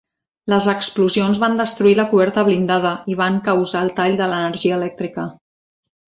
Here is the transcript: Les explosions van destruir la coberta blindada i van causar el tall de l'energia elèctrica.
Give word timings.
Les 0.51 0.67
explosions 0.71 1.41
van 1.43 1.59
destruir 1.59 1.91
la 1.99 2.05
coberta 2.13 2.45
blindada 2.49 2.93
i 3.15 3.21
van 3.23 3.37
causar 3.51 3.83
el 3.89 3.93
tall 4.03 4.17
de 4.23 4.31
l'energia 4.35 4.79
elèctrica. 4.83 5.27